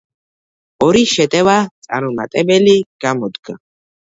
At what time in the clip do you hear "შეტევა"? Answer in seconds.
1.11-1.55